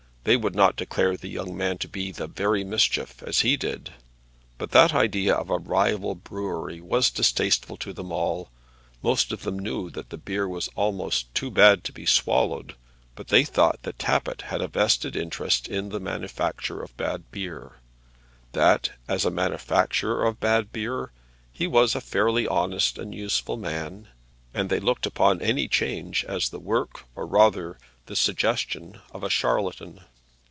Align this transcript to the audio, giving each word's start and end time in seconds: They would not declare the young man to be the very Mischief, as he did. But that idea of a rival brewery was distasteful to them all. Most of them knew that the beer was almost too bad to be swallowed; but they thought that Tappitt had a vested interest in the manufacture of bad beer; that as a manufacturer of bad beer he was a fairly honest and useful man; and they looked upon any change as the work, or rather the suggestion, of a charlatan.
They 0.23 0.37
would 0.37 0.53
not 0.53 0.75
declare 0.75 1.17
the 1.17 1.29
young 1.29 1.57
man 1.57 1.79
to 1.79 1.87
be 1.87 2.11
the 2.11 2.27
very 2.27 2.63
Mischief, 2.63 3.23
as 3.23 3.39
he 3.39 3.57
did. 3.57 3.93
But 4.59 4.69
that 4.69 4.93
idea 4.93 5.33
of 5.33 5.49
a 5.49 5.57
rival 5.57 6.13
brewery 6.13 6.79
was 6.79 7.09
distasteful 7.09 7.75
to 7.77 7.91
them 7.91 8.11
all. 8.11 8.51
Most 9.01 9.31
of 9.31 9.41
them 9.41 9.57
knew 9.57 9.89
that 9.89 10.11
the 10.11 10.19
beer 10.19 10.47
was 10.47 10.69
almost 10.75 11.33
too 11.33 11.49
bad 11.49 11.83
to 11.85 11.91
be 11.91 12.05
swallowed; 12.05 12.75
but 13.15 13.29
they 13.29 13.43
thought 13.43 13.81
that 13.81 13.97
Tappitt 13.97 14.43
had 14.43 14.61
a 14.61 14.67
vested 14.67 15.15
interest 15.15 15.67
in 15.67 15.89
the 15.89 15.99
manufacture 15.99 16.83
of 16.83 16.95
bad 16.97 17.31
beer; 17.31 17.79
that 18.51 18.91
as 19.07 19.25
a 19.25 19.31
manufacturer 19.31 20.23
of 20.23 20.39
bad 20.39 20.71
beer 20.71 21.11
he 21.51 21.65
was 21.65 21.95
a 21.95 21.99
fairly 21.99 22.47
honest 22.47 22.99
and 22.99 23.15
useful 23.15 23.57
man; 23.57 24.07
and 24.53 24.69
they 24.69 24.79
looked 24.79 25.07
upon 25.07 25.41
any 25.41 25.67
change 25.67 26.23
as 26.25 26.49
the 26.49 26.59
work, 26.59 27.05
or 27.15 27.25
rather 27.25 27.79
the 28.05 28.15
suggestion, 28.15 28.99
of 29.13 29.23
a 29.23 29.29
charlatan. 29.29 30.01